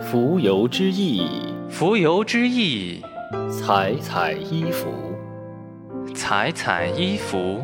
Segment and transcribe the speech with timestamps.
[0.00, 1.28] 浮游之翼，
[1.70, 3.02] 蜉蝣之翼，
[3.50, 4.88] 采采衣服，
[6.14, 7.62] 采采衣服，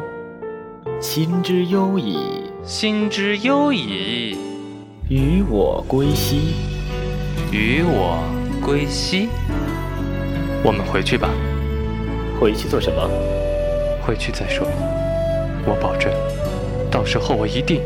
[1.00, 2.18] 心之忧矣，
[2.62, 4.36] 心之忧矣，
[5.08, 6.52] 与我归西，
[7.50, 8.22] 与我
[8.62, 9.30] 归西。
[10.62, 11.30] 我们回去吧。
[12.38, 13.08] 回去做什么？
[14.06, 14.66] 回去再说。
[15.64, 16.12] 我保证，
[16.90, 17.80] 到时候我一定。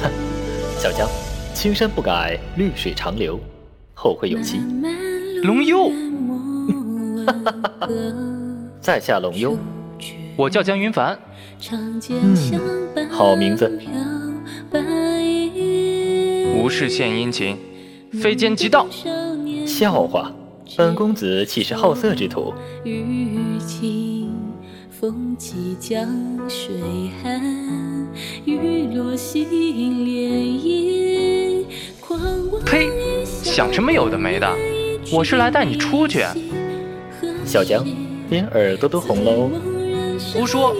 [0.00, 0.08] 哼，
[0.78, 1.08] 小江。
[1.56, 3.40] 青山不改，绿水长流，
[3.94, 4.60] 后会有期。
[5.42, 5.90] 龙幽，
[8.78, 9.56] 在下龙幽，
[10.36, 11.18] 我叫江云凡。
[11.70, 11.98] 嗯，
[13.08, 13.72] 好名字。
[16.54, 17.56] 无事献殷勤，
[18.12, 18.86] 非奸即盗。
[19.66, 20.30] 笑话，
[20.76, 22.52] 本公子岂是好色之徒？
[32.64, 32.90] 呸！
[33.24, 34.48] 想什么有的没的？
[35.12, 36.24] 我是来带你出去。
[37.44, 37.86] 小江，
[38.28, 39.50] 连耳朵都红喽。
[40.32, 40.74] 胡说！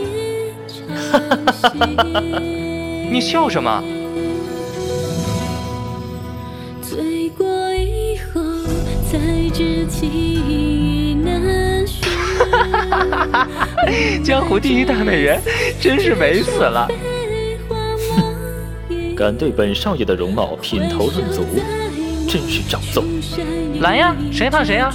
[1.12, 2.40] 哈哈哈哈哈！
[3.10, 3.82] 你笑什么？
[12.38, 13.68] 哈哈哈哈哈！
[14.22, 15.40] 江湖第一大美人，
[15.80, 16.88] 真是美死了。
[19.16, 21.42] 敢对本少爷的容貌品头论足，
[22.28, 23.02] 真是找揍！
[23.80, 24.94] 来呀，谁怕谁呀？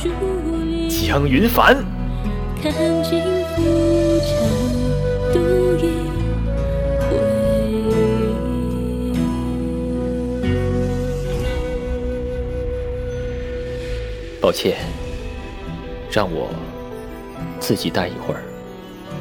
[0.87, 1.83] 江云凡，
[14.39, 14.77] 抱歉，
[16.11, 16.51] 让我
[17.59, 18.43] 自己待一会儿。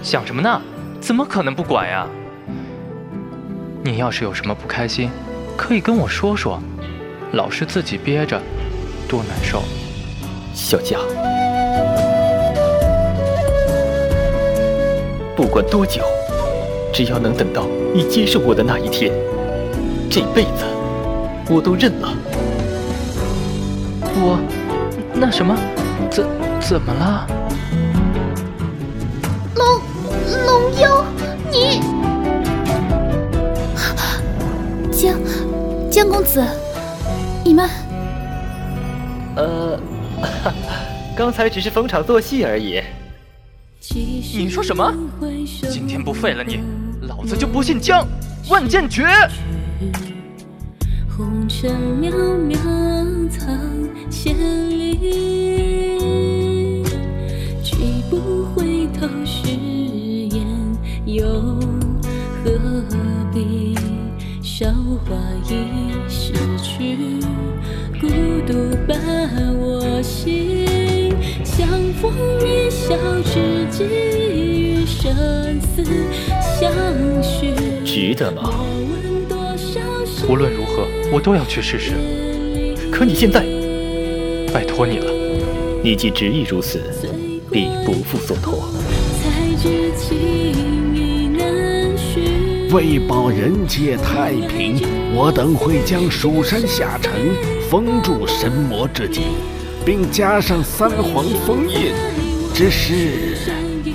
[0.03, 0.61] 想什么呢？
[1.01, 2.07] 怎么可能不管呀？
[3.83, 5.11] 你要是有什么不开心，
[5.57, 6.61] 可以跟我说说，
[7.33, 8.39] 老是自己憋着，
[9.09, 9.63] 多难受。
[10.53, 10.99] 小佳，
[15.35, 16.03] 不管多久，
[16.93, 19.11] 只要能等到你接受我的那一天，
[20.11, 20.65] 这辈子
[21.49, 22.13] 我都认了。
[24.17, 24.39] 我，
[25.15, 25.57] 那什么，
[26.11, 26.27] 怎
[26.61, 27.27] 怎么了？
[29.57, 29.81] 龙
[30.45, 31.03] 龙妖，
[31.51, 32.00] 你。
[36.11, 36.45] 公子，
[37.45, 37.71] 你们……
[39.37, 39.79] 呃，
[41.17, 42.83] 刚才只是逢场作戏而已。
[44.35, 44.93] 你说什么？
[45.71, 46.61] 今天不废了你，
[47.03, 48.05] 老子就不姓江！
[48.49, 49.07] 万剑诀！
[51.17, 51.71] 红尘
[52.01, 53.49] 渺渺藏
[54.11, 54.35] 千
[54.69, 55.80] 里，
[65.45, 66.33] 已失
[66.63, 66.97] 去，
[68.01, 68.09] 孤
[68.47, 68.99] 独伴
[69.59, 71.15] 我行。
[71.45, 71.69] 相
[72.01, 75.85] 逢一笑置际于生死
[76.59, 76.73] 相
[77.23, 77.53] 许。
[77.85, 78.51] 值得吗？
[80.29, 81.93] 无论如何，我都要去试试。
[82.93, 83.45] 可你现在，
[84.53, 85.13] 拜托你了。
[85.83, 86.81] 你既执意如此，
[87.51, 88.69] 必不负所托。
[92.73, 94.81] 为保人界太平，
[95.13, 97.13] 我等会将蜀山下城
[97.69, 99.25] 封住神魔之境，
[99.85, 101.93] 并加上三皇封印。
[102.55, 103.37] 只是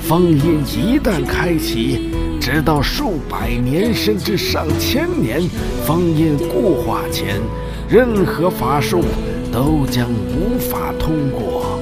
[0.01, 2.09] 封印一旦开启，
[2.41, 5.41] 直到数百年甚至上千年，
[5.85, 7.39] 封印固化前，
[7.87, 9.05] 任何法术
[9.53, 11.79] 都将无法通过。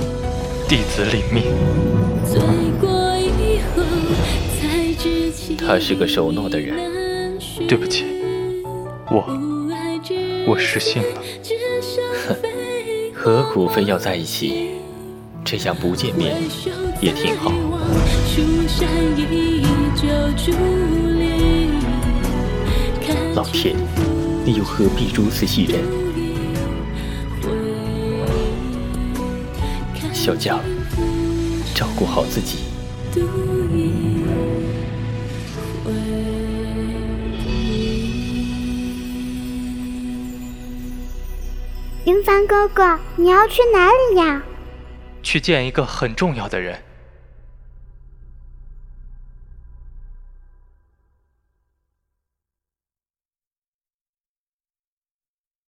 [0.68, 1.44] 弟子领命。
[5.58, 6.76] 他是个守诺的人，
[7.68, 8.06] 对不起，
[9.10, 9.24] 我
[10.48, 11.22] 我失信了。
[12.28, 12.36] 哼，
[13.14, 14.70] 何苦非要在一起？
[15.46, 16.38] 这样不见面
[17.02, 17.52] 也挺好。
[23.36, 23.76] 老天，
[24.46, 25.82] 你又何必如此戏人？
[30.14, 30.60] 小江，
[31.76, 32.60] 照顾好自己。
[42.06, 44.44] 云帆哥哥，你要去哪里呀？
[45.22, 46.78] 去见一个很重要的人。